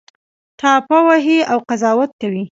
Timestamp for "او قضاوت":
1.51-2.11